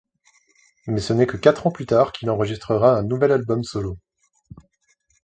Mais 0.87 0.99
ce 0.99 1.13
n'est 1.13 1.27
que 1.27 1.37
quatre 1.37 1.67
ans 1.67 1.71
plus 1.71 1.85
tard 1.85 2.11
qu'il 2.11 2.31
enregistrera 2.31 2.97
un 2.97 3.03
nouvel 3.03 3.31
album 3.31 3.63
solo. 3.63 3.99